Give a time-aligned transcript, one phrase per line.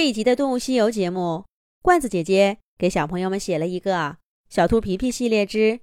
[0.00, 1.44] 这一集的《动物西游》节目，
[1.82, 3.92] 罐子姐姐给小朋友们写了一个
[4.48, 5.80] 《小兔皮皮系列之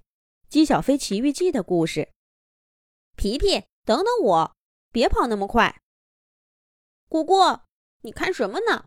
[0.49, 2.09] 鸡小飞奇遇记》的故事。
[3.15, 4.55] 皮皮，等等我，
[4.91, 5.79] 别跑那么快！
[7.07, 7.61] 果果，
[8.01, 8.85] 你看什么呢？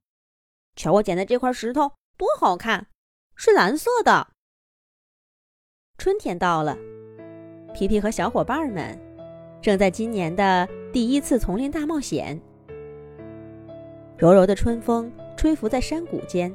[0.75, 2.89] 瞧我捡的这块石头多好看，
[3.37, 4.33] 是蓝色的。
[5.97, 6.77] 春天到了，
[7.73, 8.99] 皮皮和小伙伴们
[9.63, 12.43] 正在今年的第一次丛林大冒险。
[14.19, 15.11] 柔柔的春风
[15.41, 16.55] 吹拂在山谷间，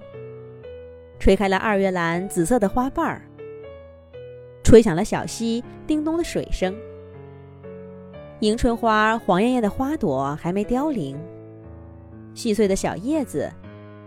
[1.17, 3.23] 吹开了二月兰紫色的花瓣儿，
[4.63, 6.71] 吹响了小溪叮咚的水声。
[8.41, 11.17] 迎春花黄艳艳的花朵还没凋零，
[12.35, 13.51] 细碎的小叶子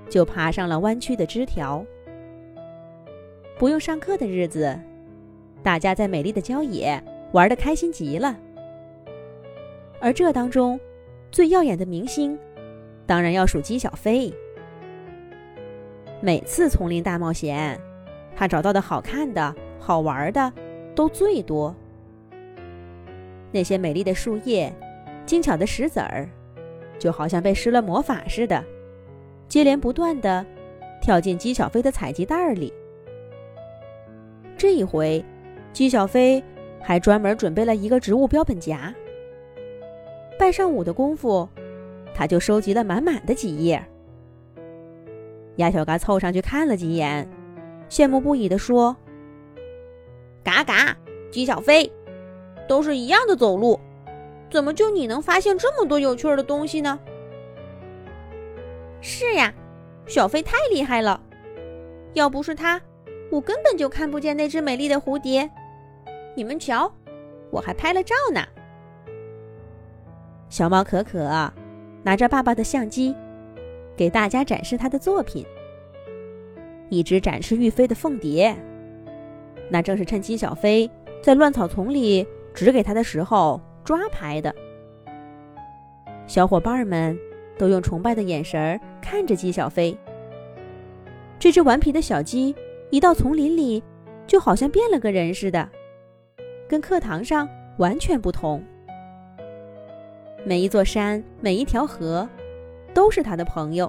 [0.09, 1.85] 就爬上了弯曲的枝条。
[3.59, 4.79] 不用上课的日子，
[5.61, 7.03] 大家在美丽的郊野
[7.33, 8.39] 玩得开心极了。
[9.99, 10.79] 而这当中，
[11.33, 12.39] 最耀眼的明星。
[13.07, 14.33] 当然要数姬小飞。
[16.21, 17.81] 每次丛林大冒险，
[18.35, 20.53] 他找到的好看的、好玩的
[20.95, 21.75] 都最多。
[23.53, 24.73] 那些美丽的树叶、
[25.25, 26.29] 精巧的石子儿，
[26.99, 28.65] 就好像被施了魔法似的，
[29.49, 30.45] 接连不断的
[31.01, 32.73] 跳进姬小飞的采集袋里。
[34.57, 35.25] 这一回，
[35.73, 36.43] 姬小飞
[36.81, 38.93] 还专门准备了一个植物标本夹。
[40.39, 41.49] 半上午的功夫。
[42.15, 43.81] 他就收集了满满的几页。
[45.59, 47.29] 鸭小嘎凑上去看了几眼，
[47.89, 48.97] 羡慕不已地说
[50.43, 50.97] ：“嘎嘎，
[51.31, 51.93] 鸡小飞，
[52.69, 53.79] 都是一样的走路，
[54.51, 56.99] 怎么就你能发现这么多有趣的东西呢
[59.03, 59.53] ？”“是呀，
[60.07, 61.21] 小飞太厉害了，
[62.15, 62.81] 要不是他，
[63.31, 65.51] 我根本就看不见那只美丽的蝴蝶。
[66.35, 66.93] 你们瞧，
[67.51, 68.41] 我还拍了照呢。”
[70.49, 71.53] 小猫可可。
[72.05, 73.15] 拿着爸爸的相机，
[73.99, 75.45] 给大家展示他的作品。
[76.89, 78.57] 一只展翅欲飞的凤蝶，
[79.69, 80.89] 那正是趁姬小飞
[81.21, 84.55] 在乱草丛里指给他的时候抓拍的。
[86.27, 87.19] 小伙伴们
[87.59, 89.95] 都用崇拜的眼神看着姬小飞。
[91.39, 92.55] 这只顽皮的小鸡
[92.91, 93.83] 一到丛林里，
[94.27, 95.69] 就好像变了个人似的，
[96.69, 98.65] 跟课堂上完全不同。
[100.45, 102.29] 每一座山，每一条河，
[102.99, 103.89] 都是他的朋友。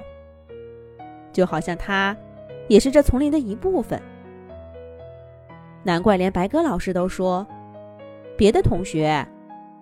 [1.33, 2.15] 就好像他，
[2.67, 3.99] 也是这丛林的一部分。
[5.81, 7.43] 难怪连白鸽老师都说，
[8.37, 9.27] 别的同学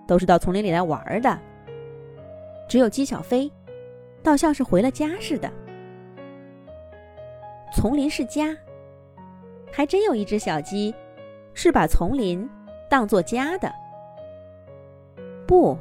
[0.07, 1.37] 都是到丛林里来玩的，
[2.69, 3.51] 只有姬小飞，
[4.23, 5.51] 倒像是回了家似的。
[7.73, 8.55] 丛林是家，
[9.69, 10.95] 还真有一只小鸡，
[11.53, 12.49] 是把丛林
[12.89, 13.69] 当做家的。
[15.45, 15.77] 不。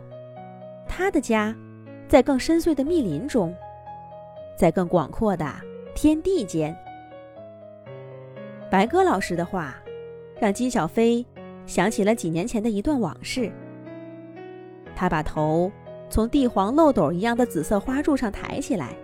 [0.88, 1.54] 他的家，
[2.08, 3.54] 在更深邃的密林中，
[4.56, 5.44] 在更广阔的
[5.94, 6.76] 天地间。
[8.70, 9.74] 白鸽老师的话，
[10.40, 11.24] 让金小飞
[11.66, 13.50] 想起了几年前的一段往事。
[14.94, 15.70] 他把头
[16.08, 18.94] 从地黄漏斗一样的紫色花柱上抬起来，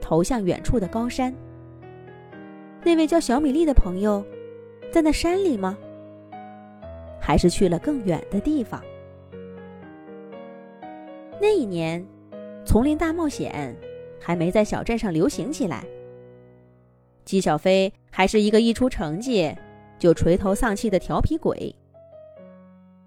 [0.00, 1.32] 投向远处的高山。
[2.82, 4.24] 那位叫小米粒的朋友，
[4.90, 5.78] 在那山里吗？
[7.20, 8.82] 还是去了更远的地方？
[11.42, 12.06] 那一年，
[12.64, 13.76] 丛林大冒险
[14.20, 15.84] 还没在小镇上流行起来。
[17.24, 19.52] 姬小飞还是一个一出成绩
[19.98, 21.74] 就垂头丧气的调皮鬼，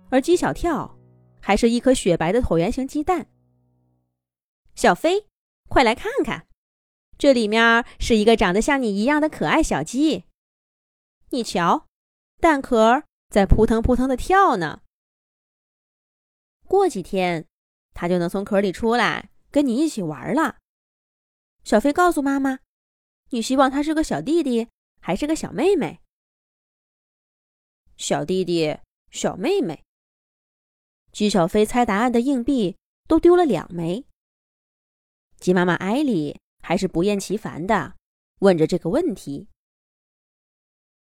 [0.09, 0.97] 而姬小跳
[1.39, 3.27] 还是一颗雪白的椭圆形鸡蛋。
[4.75, 5.27] 小飞，
[5.69, 6.45] 快来看看，
[7.17, 10.25] 这里面是一个长得像你一样的可爱小鸡。
[11.29, 11.87] 你瞧，
[12.41, 14.81] 蛋壳在扑腾扑腾的跳呢。
[16.67, 17.47] 过几天。
[17.95, 20.57] 他就能从壳里出来，跟你一起玩了。
[21.63, 22.59] 小飞告诉妈妈
[23.31, 24.67] ：“你希望他是个小弟弟，
[24.99, 26.01] 还是个小妹妹？”
[27.95, 28.77] 小弟弟，
[29.09, 29.83] 小妹妹。
[31.13, 32.75] 鸡小飞猜答案的硬币
[33.07, 34.05] 都丢了两枚。
[35.39, 37.95] 鸡妈妈艾莉还是不厌其烦的
[38.39, 39.47] 问着这个问题。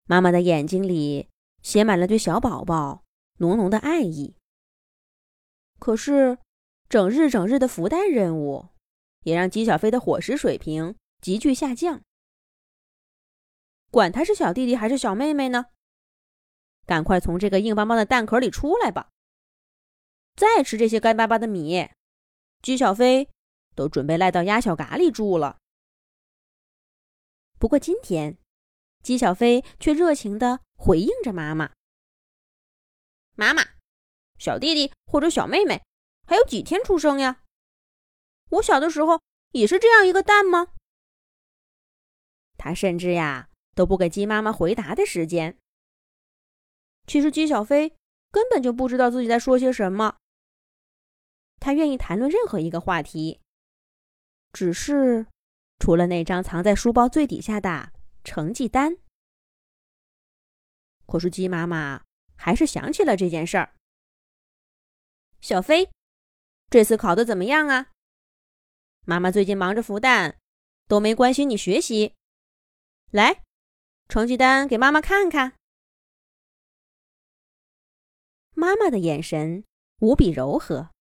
[0.06, 1.30] 妈妈的眼睛里
[1.62, 3.04] 写满了对小宝宝
[3.38, 4.36] 浓浓的爱意。
[5.78, 6.40] 可是。
[6.92, 8.68] 整日整日的孵蛋任务，
[9.22, 12.02] 也让姬小飞的伙食水平急剧下降。
[13.90, 15.68] 管他是小弟弟还是小妹妹呢，
[16.86, 19.10] 赶快从这个硬邦邦的蛋壳里出来吧！
[20.36, 21.90] 再吃这些干巴巴的米，
[22.62, 23.30] 姬小飞
[23.74, 25.60] 都准备赖到鸭小嘎里住了。
[27.58, 28.38] 不过今天，
[29.02, 31.72] 姬小飞却热情地回应着妈妈
[33.38, 33.64] ：“妈妈，
[34.38, 35.82] 小弟弟或者小妹妹。”
[36.32, 37.44] 还有几天出生呀？
[38.52, 40.70] 我小的时候也是这样一个蛋吗？
[42.58, 45.58] 他甚至呀都不给鸡妈妈回答的时间。
[47.06, 47.98] 其实鸡小飞
[48.32, 50.20] 根本就不知道自己在说些什么。
[51.60, 53.42] 他愿意谈论任何一个话题，
[54.54, 55.28] 只是
[55.80, 57.92] 除了那张藏在书包最底下的
[58.24, 58.96] 成绩单。
[61.06, 62.02] 可是鸡妈妈
[62.38, 63.76] 还是想起了这件事儿。
[65.42, 65.90] 小飞，
[66.72, 67.92] 这次考的怎么样啊？
[69.06, 70.38] 妈妈最近忙着孵蛋，
[70.88, 72.16] 都没关心你学习。
[73.12, 73.44] 来，
[74.08, 75.54] 成绩单给妈妈看看。
[78.52, 79.66] 妈妈的眼神
[80.00, 80.92] 无比柔和。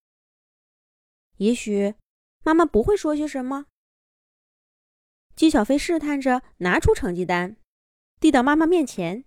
[1.36, 1.94] 也许
[2.42, 3.66] 妈妈不会说些什么。
[5.36, 7.56] 鸡小飞试探着拿出成绩单，
[8.18, 9.24] 递到妈妈面前。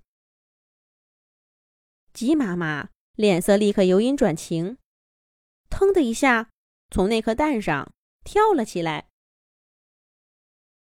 [2.12, 4.78] 鸡妈妈脸色立刻由阴转晴，
[5.74, 6.52] 腾的一下
[6.92, 7.92] 从那颗蛋上
[8.24, 9.10] 跳了起来。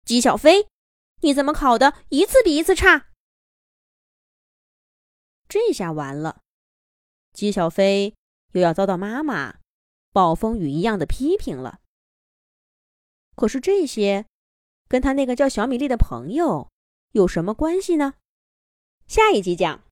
[0.04, 0.68] 鸡小飞，
[1.22, 3.08] 你怎么考的一次比一次差？
[5.48, 6.42] 这下完了。
[7.32, 8.14] 姬小飞
[8.52, 9.58] 又要遭到妈妈
[10.12, 11.80] 暴风雨一样的批评了。
[13.34, 14.26] 可是这些
[14.88, 16.70] 跟他那个叫小米粒的朋友
[17.12, 18.14] 有什么关系呢？
[19.06, 19.84] 下一集讲。